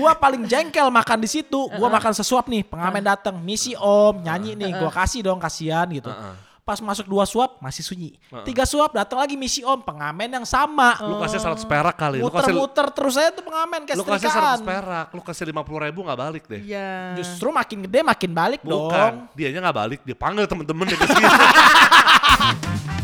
[0.00, 1.60] gua paling jengkel makan di situ.
[1.76, 6.08] Gua makan sesuap nih, pengamen datang, misi om, nyanyi nih, gua kasih dong kasihan gitu.
[6.60, 8.14] Pas masuk dua suap masih sunyi.
[8.46, 10.94] Tiga suap datang lagi misi om, pengamen yang sama.
[11.02, 12.22] Lu kasih 100 perak kali.
[12.22, 14.58] Lu kasih Muter-muter terus aja tuh pengamen kayak lu kasih setrikaan.
[14.62, 16.62] 100 perak, lu kasih 50 ribu gak balik deh.
[16.62, 17.18] Iya.
[17.18, 19.34] Justru makin gede makin balik Bukan, dong.
[19.34, 21.26] dianya gak balik, dia panggil temen-temen ke sini.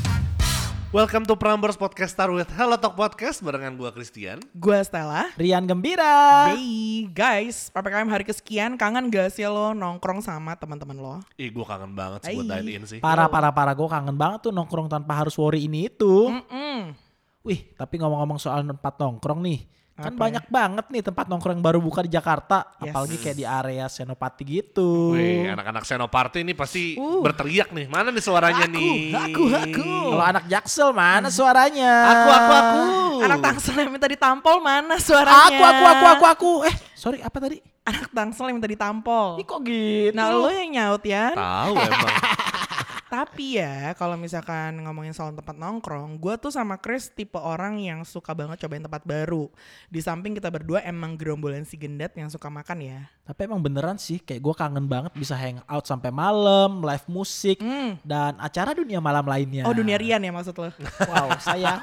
[0.96, 4.40] Welcome to Prambors Podcast Star with Hello Talk Podcast barengan gua Christian.
[4.56, 5.28] Gua Stella.
[5.36, 6.48] Rian Gembira.
[6.56, 11.20] Hey guys, PPKM hari kesekian kangen gak sih lo nongkrong sama teman-teman lo?
[11.36, 13.04] Ih gua kangen banget sih buat dine in sih.
[13.04, 16.32] Parah parah parah gue kangen banget tuh nongkrong tanpa harus worry ini itu.
[16.32, 16.96] Mm-mm.
[17.44, 19.68] Wih, tapi ngomong-ngomong soal tempat nongkrong nih.
[19.96, 22.92] Kan Apa banyak banget nih tempat nongkrong yang baru buka di Jakarta, Yes.
[22.92, 25.16] apalagi kayak di area Senopati gitu.
[25.16, 27.24] Wih, anak-anak Senoparty ini pasti Uh.
[27.24, 27.88] berteriak nih.
[27.88, 29.16] Mana nih suaranya Aku, nih?
[29.16, 29.88] aku, aku.
[30.12, 31.92] Kalau anak Jaksel mana suaranya?
[32.06, 32.84] Aku, aku, aku.
[33.24, 35.48] Anak tangsel yang minta ditampol mana suaranya?
[35.48, 36.50] Aku, aku, aku, aku, aku.
[36.68, 37.56] Eh, sorry apa tadi?
[37.82, 39.40] Anak tangsel yang minta ditampol.
[39.40, 40.12] Ih kok gitu?
[40.12, 41.32] Nah lo yang nyaut ya.
[41.32, 42.12] Tahu emang.
[43.06, 48.02] Tapi ya kalau misalkan ngomongin soal tempat nongkrong, gue tuh sama Chris tipe orang yang
[48.02, 49.46] suka banget cobain tempat baru.
[49.86, 53.00] Di samping kita berdua emang gerombolan si gendet yang suka makan ya.
[53.22, 57.62] Tapi emang beneran sih, kayak gue kangen banget bisa hang out sampai malam, live musik,
[57.62, 57.94] Hmm.
[58.02, 59.62] dan acara dunia malam lainnya.
[59.70, 60.74] Oh dunia Rian ya maksud lo?
[61.06, 61.78] Wow, saya.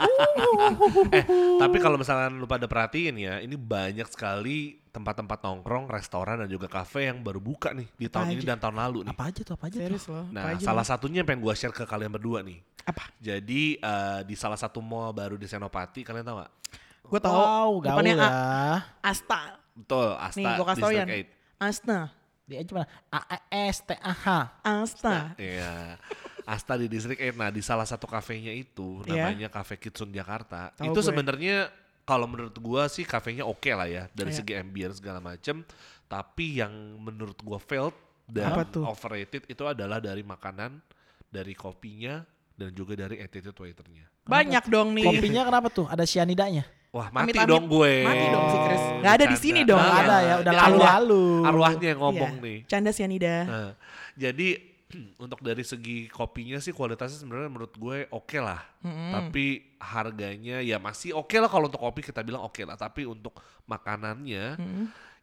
[1.16, 1.24] eh,
[1.56, 6.70] tapi kalau misalnya lu pada perhatiin ya, ini banyak sekali tempat-tempat nongkrong, restoran dan juga
[6.70, 8.50] kafe yang baru buka nih di tahun Apa ini aja?
[8.54, 9.12] dan tahun lalu nih.
[9.12, 10.14] apa aja tuh, apa aja Serius tuh?
[10.14, 10.22] lo?
[10.30, 10.88] Nah, Apa aja salah lo?
[10.88, 12.62] satunya yang pengen gue share ke kalian berdua nih.
[12.84, 13.04] Apa?
[13.18, 16.52] Jadi eh, di salah satu mall baru di Senopati, kalian tahu gak?
[17.04, 17.34] Gue tau.
[17.34, 18.30] Wow, gaul depannya ya.
[19.02, 19.58] Asta.
[19.74, 20.92] Betul, Asta Nih gue kasih tau.
[20.94, 21.26] 8.
[21.60, 21.98] Asta.
[22.44, 22.88] Dia aja mana?
[23.10, 24.26] A A S T A H.
[24.62, 25.16] Asta.
[25.36, 25.98] Iya.
[26.44, 27.34] Asta di Distrik 8.
[27.34, 29.32] Nah, di salah satu kafenya itu Iya.
[29.32, 30.70] namanya Cafe Kitsun Jakarta.
[30.76, 31.72] Tahu itu sebenarnya
[32.04, 34.38] kalau menurut gua sih kafenya oke lah ya dari Iya.
[34.38, 35.64] segi ambience segala macem.
[36.06, 38.84] Tapi yang menurut gua failed dan Apa tuh?
[38.84, 40.78] overrated itu adalah dari makanan,
[41.26, 42.22] dari kopinya
[42.54, 44.06] dan juga dari attitude waiternya.
[44.24, 45.03] Banyak dong nih.
[45.06, 45.88] Kopinya kenapa tuh?
[45.88, 46.64] Ada cyanidanya?
[46.94, 47.50] Wah mati Amit-amit.
[47.50, 47.94] dong gue.
[48.06, 48.84] Mati dong si Chris.
[49.02, 49.81] Nggak ada di sini dong.
[49.81, 51.24] Nah, Nggak ada ya, udah lalu-lalu.
[51.25, 52.44] arwah- Arwahnya yang ngomong Iya.
[52.46, 52.58] nih.
[52.70, 53.35] Canda sianida.
[53.44, 53.70] Nah,
[54.14, 54.47] jadi
[55.24, 58.62] untuk dari segi kopinya sih kualitasnya sebenarnya menurut gue oke lah.
[58.84, 62.76] Tapi harganya ya masih oke lah kalau untuk kopi kita bilang oke lah.
[62.76, 64.58] Tapi untuk makanannya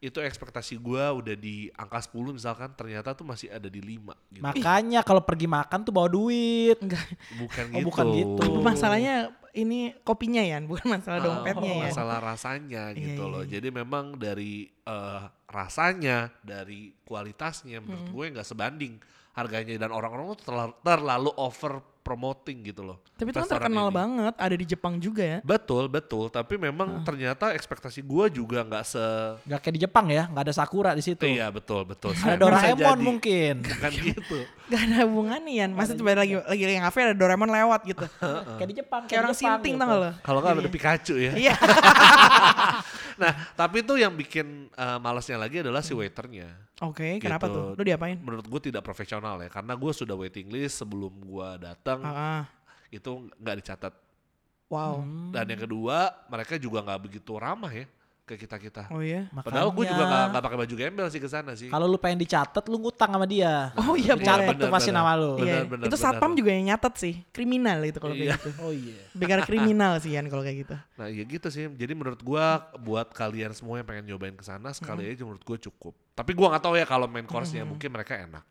[0.01, 4.41] itu ekspektasi gue udah di angka 10 misalkan ternyata tuh masih ada di 5 gitu.
[4.41, 6.73] Makanya kalau pergi makan tuh bawa duit.
[6.81, 7.05] Enggak.
[7.37, 7.85] bukan Oh, gitu.
[7.85, 8.43] bukan gitu.
[8.65, 11.87] Masalahnya ini kopinya ya, bukan masalah Ah, dompetnya ya.
[11.91, 13.43] Masalah rasanya Iya, gitu iya, loh.
[13.45, 13.51] iya.
[13.53, 18.13] Jadi memang dari eh, rasanya, dari kualitasnya menurut Hmm.
[18.15, 18.93] gue nggak sebanding
[19.35, 22.97] harganya dan orang-orang tuh terlalu, terlalu over promoting gitu loh.
[23.15, 23.95] Tapi itu kan terkenal ini.
[23.95, 25.39] banget, ada di Jepang juga ya.
[25.41, 26.27] Betul, betul.
[26.27, 27.05] Tapi memang Ah.
[27.05, 29.03] ternyata ekspektasi gue juga nggak se...
[29.43, 31.21] Gak kayak di Jepang ya, gak ada sakura di situ.
[31.21, 32.11] Iya betul, betul.
[32.13, 33.61] Ada Doraemon mungkin.
[33.65, 34.37] Bukan gitu.
[34.67, 35.65] Gak ada hubungannya ya.
[35.67, 38.05] Maksudnya coba lagi lagi lagi ngafe ada Doraemon lewat gitu.
[38.57, 39.01] kayak di Jepang.
[39.05, 39.81] Kayak orang Jepang sinting gitu.
[39.81, 40.11] tau gak lo?
[40.19, 41.31] Kalau nggak ada Pikachu ya.
[41.33, 41.55] Iya.
[43.13, 46.49] Nah, tapi tuh yang bikin eh, malasnya lagi adalah si waiternya.
[46.81, 47.53] Oke, kenapa Gitu.
[47.53, 47.67] tuh?
[47.77, 48.17] Lu diapain?
[48.17, 52.43] Menurut gue tidak profesional ya, karena gue sudah waiting list sebelum gue datang Ah, ah.
[52.87, 53.93] itu nggak dicatat.
[54.71, 55.03] Wow.
[55.35, 57.83] Dan yang kedua, mereka juga nggak begitu ramah ya
[58.21, 58.83] ke kita kita.
[58.87, 59.27] Oh iya.
[59.33, 61.67] Padahal gue juga Makanya, nggak nggak pakai baju gembel sih ke sana sih.
[61.67, 63.73] Kalau lu pengen dicatat, lu ngutang sama dia.
[63.81, 64.61] Oh iya, Dicatat boleh.
[64.63, 65.35] tuh pasti nama lu.
[65.43, 65.67] Iya.
[65.67, 67.13] benar, itu satpam juga yang nyatet sih.
[67.35, 68.39] Kriminal itu kalau Iya.
[68.39, 68.49] kayak gitu.
[68.63, 69.03] Oh iya.
[69.11, 70.75] Bicara kriminal sih Yan kalau kayak gitu.
[70.95, 71.67] Nah ya gitu sih.
[71.67, 75.59] Jadi menurut gua buat kalian semua yang pengen nyobain ke sana sekali aja menurut gua
[75.59, 75.91] cukup.
[76.15, 78.47] Tapi gua nggak tahu ya kalau main course-nya mungkin mereka enak.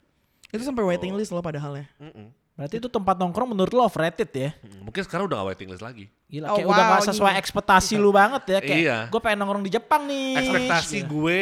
[0.52, 1.86] Itu sampai waiting list loh padahal ya.
[1.96, 2.28] Mm-mm.
[2.60, 4.52] Berarti itu tempat nongkrong menurut lu overrated ya?
[4.60, 6.12] Mm, Mungkin sekarang udah gak waiting list lagi.
[6.28, 7.40] Gila, Oh, kayak udah wow, gak sesuai gini.
[7.40, 8.58] ekspektasi lu banget ya.
[8.60, 8.98] Kayak Iya.
[9.08, 10.36] gue pengen nongkrong di Jepang nih.
[10.36, 11.08] Ekspektasi Gitu.
[11.08, 11.40] gue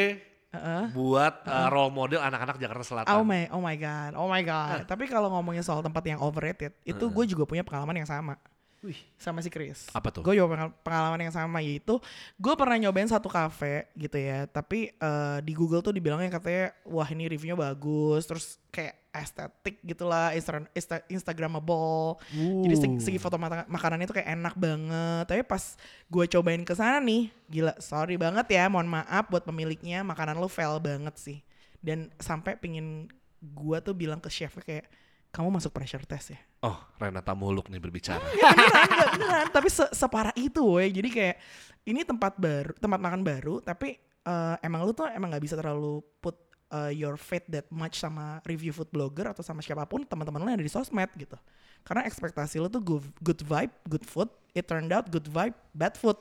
[0.49, 0.85] Heeh.
[0.95, 3.11] buat uh, role model anak-anak Jakarta Selatan.
[3.13, 4.87] Oh my, oh my god, oh my god.
[4.87, 8.39] Tapi kalau ngomongin soal tempat yang overrated, itu gue juga punya pengalaman yang sama.
[8.79, 8.95] Wih.
[9.19, 9.91] Sama si Chris.
[9.91, 10.23] Apa tuh?
[10.23, 11.99] Gue juga pengal- pengalaman yang sama yaitu
[12.37, 17.05] gue pernah nyobain satu cafe gitu ya, tapi eh, di Google tuh dibilangnya katanya wah
[17.05, 22.19] ini reviewnya bagus, terus kayak estetik gitulah, Insta Insta- Instagramable.
[22.65, 25.25] Jadi segi, segi foto mata- makanannya tuh kayak enak banget.
[25.29, 25.77] Tapi pas
[26.07, 30.49] gue cobain ke sana nih, gila sorry banget ya, mohon maaf buat pemiliknya, makanan lo
[30.49, 31.39] fail banget sih.
[31.79, 33.07] Dan sampai pingin
[33.39, 34.87] gue tuh bilang ke chefnya kayak
[35.29, 36.41] kamu masuk pressure test ya.
[36.65, 38.25] Oh, Renata Muluk nih berbicara.
[38.35, 39.47] Ya beneran, enggak, beneran.
[39.53, 40.89] Tapi se separah itu, woi.
[40.89, 41.37] Jadi kayak
[41.85, 46.01] ini tempat baru, tempat makan baru, tapi eh, emang lu tuh emang nggak bisa terlalu
[46.19, 50.41] put eh, your faith that much sama review food blogger atau sama siapa pun teman-teman
[50.41, 51.37] lu yang ada di sosmed gitu.
[51.83, 54.29] Karena ekspektasi lu tuh good, good vibe, good food.
[54.53, 56.19] It turned out good vibe, bad food.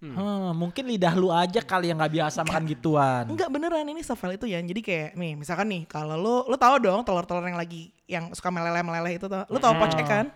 [0.00, 3.28] Hmm, mungkin lidah lu aja kali yang nggak biasa makan gituan.
[3.28, 4.56] Enggak beneran ini sevel itu ya.
[4.56, 8.48] Jadi kayak nih misalkan nih kalau lu lu tahu dong telur-telur yang lagi yang suka
[8.48, 9.44] meleleh-meleleh itu tuh.
[9.52, 10.32] Lu tahu pocek kan?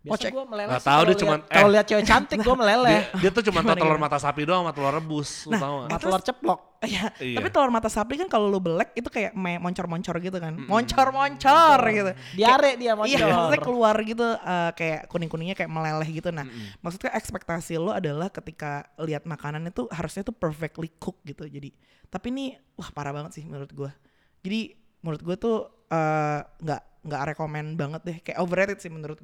[0.00, 1.72] Biasa gue meleleh tahu, kalau dia liat- cuman- kalau eh.
[1.76, 3.00] lihat cewek cantik gue meleleh.
[3.04, 5.60] Dia, dia tuh cuma Gimana, telur mata sapi doang sama telur rebus, lu gak?
[5.60, 6.60] Sama telur ceplok.
[6.80, 7.12] Iya.
[7.20, 7.36] Iya.
[7.36, 10.56] Tapi telur mata sapi kan kalau lu belek itu kayak me- moncor-moncor gitu kan.
[10.56, 12.10] Moncor-moncor gitu.
[12.32, 13.28] Diare dia Iya, moncor.
[13.28, 16.28] maksudnya keluar gitu eh, kayak kuning-kuningnya kayak meleleh gitu.
[16.30, 16.48] Nah,
[16.80, 21.44] maksudnya ekspektasi lo adalah ketika lihat makanan itu harusnya tuh perfectly cook gitu.
[21.44, 21.68] Jadi,
[22.06, 22.44] tapi ini
[22.74, 23.92] wah parah banget sih menurut gua.
[24.40, 25.56] Jadi menurut gua tuh
[25.86, 28.16] eh, nggak nggak rekomen banget deh.
[28.20, 29.20] Kayak overrated sih menurut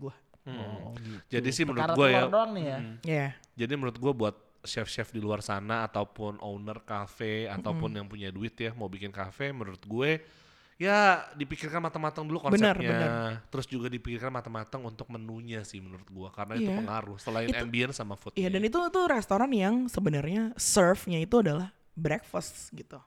[0.47, 0.63] gua.
[0.81, 1.19] Oh, gitu.
[1.29, 2.79] Jadi sih menurut gue ya, doang nih ya.
[3.03, 3.29] Iya.
[3.53, 8.55] jadi menurut gue buat chef-chef di luar sana ataupun owner cafe ataupun yang punya duit
[8.55, 10.23] ya mau bikin cafe, menurut gue
[10.77, 12.75] ya dipikirkan matang-matang dulu konsepnya.
[12.75, 13.31] Benar, benar.
[13.49, 16.79] Terus juga dipikirkan matang-matang untuk menunya sih menurut gue karena itu Iya.
[16.83, 18.37] pengaruh selain Itu- ambience sama food.
[18.37, 23.01] Iya dan itu tuh restoran yang sebenarnya serve-nya itu adalah breakfast gitu.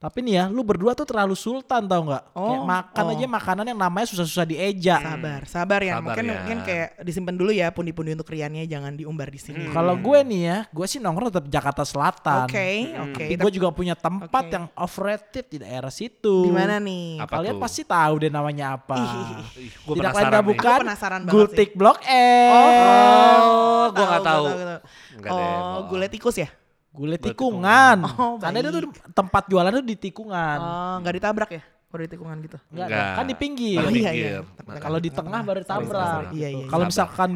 [0.00, 2.32] Tapi nih ya, lu berdua tuh terlalu sultan tau nggak?
[2.32, 3.12] Kayak Oh, makan oh.
[3.12, 4.96] aja makanan yang namanya susah-susah dieja.
[4.96, 6.00] Sabar, sabar ya.
[6.00, 6.32] Sabar mungkin ya.
[6.40, 9.68] mungkin kayak disimpan dulu ya pundi-pundi untuk riannya jangan diumbar di sini.
[9.68, 12.48] Kalau gue nih ya, gue sih nongkrong tetap Jakarta Selatan.
[12.48, 13.24] Oke, oke.
[13.28, 14.54] Tapi gue juga punya tempat Oke.
[14.56, 16.48] yang overrated di daerah situ.
[16.48, 17.20] Di mana nih?
[17.20, 17.60] Apa Kalian tuh?
[17.60, 18.96] pasti tahu deh namanya apa.
[18.96, 22.52] Ih, gue Tidak lain gak bukan Gua penasaran banget Gultik Blok M.
[23.36, 24.44] Oh, gua nggak tahu.
[25.20, 25.84] Nggak deh, Oh, bohong.
[25.92, 26.48] gulai tikus ya?
[26.90, 27.96] Gulai Gulai tikungan.
[28.02, 28.70] Oh, Karena itu
[29.10, 30.58] tempat jualan tuh di tikungan.
[30.58, 31.62] Oh, nggak ditabrak ya?
[31.86, 32.58] Kalau di tikungan gitu.
[32.70, 33.06] Enggak, Enggak.
[33.14, 33.78] kan di pinggir.
[33.78, 34.26] Oh, di iya, pinggir.
[34.26, 34.40] iya.
[34.62, 36.06] Nah, Kalau di tengah baru Sorry, sorry, tabrak.
[36.06, 36.26] sorry.
[36.34, 36.64] Iya, iya.
[36.66, 37.30] Kalau misalkan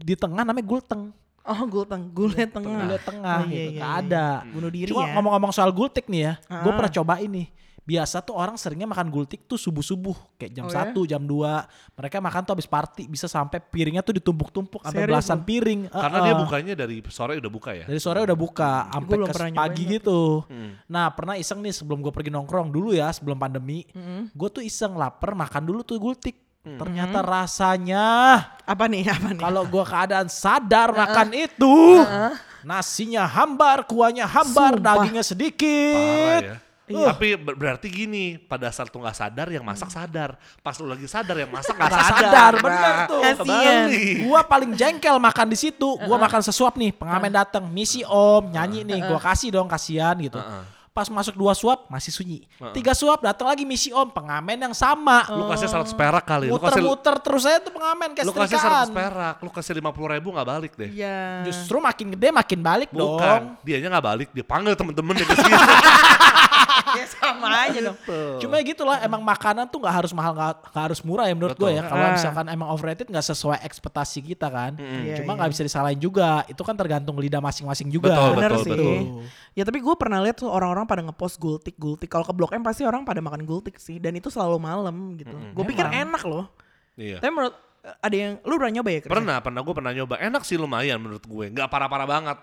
[0.00, 1.02] di tengah namanya gulteng.
[1.42, 2.82] Oh, gulteng, gulai tengah.
[2.82, 3.70] Gulai tengah Oh, iya, gitu.
[3.70, 3.98] iya, iya.
[3.98, 4.26] ada.
[4.46, 5.14] Bunuh diri Cuma ya.
[5.14, 6.74] ngomong-ngomong soal gultik nih ya, gue Ah.
[6.74, 7.46] pernah coba ini.
[7.86, 10.90] Biasa tuh orang seringnya makan gultik tuh subuh-subuh, kayak jam Oh, ya?
[10.90, 11.94] 1, jam 2.
[11.94, 15.86] Mereka makan tuh habis party bisa sampai piringnya tuh ditumpuk-tumpuk sampai belasan piring.
[15.86, 16.26] Karena Heeh.
[16.26, 17.86] dia bukanya dari sore udah buka ya.
[17.86, 20.20] Dari sore udah buka sampai ke pagi nyobain gitu.
[20.50, 20.70] Hmm.
[20.90, 23.86] Nah pernah iseng nih sebelum gue pergi nongkrong dulu ya sebelum pandemi,
[24.34, 26.42] gue tuh iseng lapar makan dulu tuh gultik.
[26.66, 28.02] Ternyata rasanya
[28.66, 29.06] Apa nih?
[29.06, 29.38] Apa nih?
[29.38, 32.02] kalau gue keadaan sadar makan itu,
[32.62, 34.84] nasinya hambar, kuahnya hambar, Sumpah.
[34.98, 36.40] dagingnya Parah sedikit.
[36.42, 36.56] ya.
[36.86, 37.10] Iya.
[37.10, 40.38] Tapi ber- berarti gini, pada saat lu gak sadar, yang masak sadar.
[40.62, 42.14] Pas lu lagi sadar, yang masak gak Nggak sadar.
[42.22, 43.20] sadar, bener tuh.
[43.22, 43.78] Kasian.
[44.22, 45.88] Gua paling jengkel makan di situ.
[45.98, 50.38] Gua makan sesuap nih, pengamen datang, misi om, nyanyi nih, gua kasih dong kasihan gitu.
[50.96, 52.48] Pas masuk dua suap masih sunyi.
[52.72, 55.28] Tiga suap datang lagi misi om, pengamen yang sama.
[55.28, 56.48] Lu kasih 100 perak kali.
[56.48, 58.88] Lu kasih, Muter-muter terus aja tuh pengamen kayak lu kasih setrikaan.
[58.88, 59.34] 100 perak.
[59.44, 60.88] Lu kasih 50 ribu gak balik deh.
[60.88, 61.44] Iya.
[61.44, 63.20] Justru makin gede makin balik dong.
[63.20, 64.28] Bukan, dianya gak balik.
[64.32, 65.52] Dia panggil temen-temen dia ke sini.
[66.96, 67.98] ya sama aja dong.
[68.40, 71.70] Cuma gitu lah, emang makanan tuh nggak harus mahal, nggak harus murah ya menurut gue
[71.70, 71.82] ya.
[71.82, 72.12] Kalau Ah.
[72.12, 74.72] misalkan emang overrated nggak sesuai ekspektasi kita kan.
[74.76, 75.38] Iya, Cuma iya.
[75.38, 76.42] nggak bisa disalahin juga.
[76.46, 78.10] Itu kan tergantung lidah masing-masing juga.
[78.10, 78.72] Betul, Bener betul, sih.
[78.72, 78.98] betul.
[79.52, 82.08] Ya tapi gue pernah lihat tuh orang-orang pada ngepost gultik gultik.
[82.08, 83.96] Kalau ke Blok M pasti orang pada makan gultik sih.
[83.96, 85.36] Dan itu selalu malam gitu.
[85.52, 86.48] Gue pikir enak loh.
[86.96, 87.20] Iya.
[87.20, 87.56] Tapi menurut
[87.86, 89.00] ada yang lu pernah nyoba ya?
[89.00, 89.12] Chris?
[89.14, 90.14] Pernah, pernah gue pernah nyoba.
[90.18, 91.44] Enak sih lumayan menurut gue.
[91.52, 92.38] Gak parah-parah banget.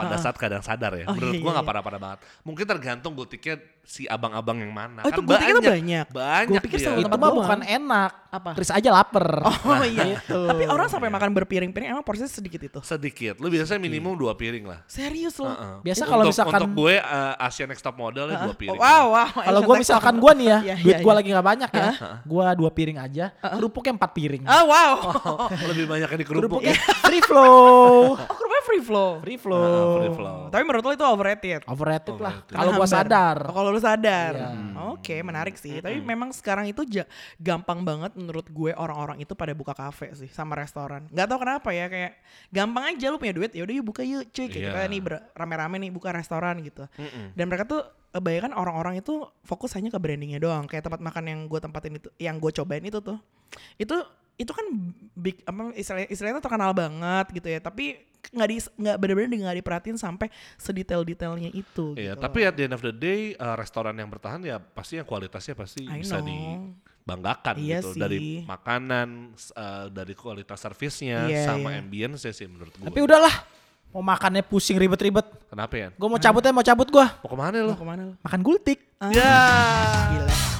[0.00, 1.04] Pada saat kadang sadar ya.
[1.08, 1.70] Oh, menurut iya, gue iya, gak iya.
[1.70, 2.18] parah-parah banget.
[2.46, 3.54] Mungkin tergantung gultiknya
[3.84, 5.02] si abang-abang yang mana.
[5.02, 6.06] Oh, itu gultiknya tuh banyak?
[6.14, 8.10] Banyak Gua pikir Itu tempat mah bukan enak.
[8.30, 8.50] Apa?
[8.54, 9.26] Chris aja lapar.
[9.70, 10.18] Oh iya.
[10.18, 10.40] Gitu.
[10.46, 12.78] Tapi orang sampai makan berpiring-piring emang porsinya sedikit itu.
[12.82, 13.38] Sedikit.
[13.38, 14.82] Lu biasanya minimum dua piring lah.
[14.86, 15.50] Serius loh.
[15.50, 15.74] Heeh.
[15.90, 18.78] Biasa kalau misalkan- Untuk gue uh, Asian Next Top Model ya dua piring.
[18.80, 19.28] Wow, wow.
[19.50, 21.90] Kalau gue misalkan gue nih ya, Iya, duit iya, gue lagi nggak banyak ya,
[22.22, 24.42] gue dua piring aja, kerupuknya empat piring.
[24.46, 24.92] Oh wow.
[25.70, 26.60] Lebih banyak yang di kerupuk.
[26.62, 29.10] Kerupuknya free flow, Oh free flow.
[29.18, 29.98] free flow.
[29.98, 30.38] free flow.
[30.48, 31.60] Tapi menurut lo itu overrated?
[31.66, 32.34] Overrated lah.
[32.38, 32.54] Overrated.
[32.54, 32.94] Kalau gue Hambar.
[33.02, 33.36] sadar.
[33.50, 34.32] Oh, kalau lu sadar.
[34.32, 34.50] Iya.
[34.94, 35.82] Oke, menarik sih.
[35.82, 36.86] Tapi memang sekarang itu
[37.36, 41.10] gampang banget menurut gue orang-orang itu pada buka kafe sih sama restoran.
[41.10, 42.16] Gak tau kenapa ya kayak
[42.48, 44.70] gampang aja lu punya duit ya udah yuk buka yuk cuy kayak Iya.
[44.72, 46.86] kita nih ber- rame-rame nih buka restoran gitu.
[46.94, 47.34] Mm-mm.
[47.34, 50.66] Dan mereka tuh kebanyakan orang-orang itu fokus hanya ke brandingnya doang.
[50.66, 53.18] Kayak tempat makan yang gue tempatin itu, yang gue cobain itu tuh,
[53.76, 53.96] itu
[54.40, 54.64] itu kan
[55.12, 57.60] big apa istilahnya, istilahnya terkenal banget gitu ya.
[57.60, 61.92] Tapi nggak di nggak bener-bener nggak diperhatiin sampai sedetail-detailnya itu.
[61.96, 62.22] Iya, gitu.
[62.24, 65.52] tapi at the end of the day uh, restoran yang bertahan ya pasti yang kualitasnya
[65.52, 66.28] pasti I bisa know.
[66.28, 68.00] dibanggakan Iya gitu sih.
[68.00, 69.08] dari makanan,
[69.56, 71.80] uh, dari kualitas servisnya Iya, sama iya.
[71.80, 72.86] ambience sih menurut gue.
[72.86, 73.34] Tapi udahlah,
[73.90, 75.26] mau makannya pusing ribet-ribet.
[75.48, 75.88] Kenapa ya?
[75.96, 77.06] Gue mau cabut aja, mau cabut gue.
[77.24, 77.72] Mau ke mana lo?
[77.72, 78.14] Mau ke mana lu?
[78.20, 78.78] Makan gultik.
[79.00, 79.32] Ah, Ya.
[80.12, 80.59] Gila.